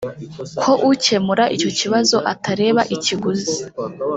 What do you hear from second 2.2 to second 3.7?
atareba ikiguzi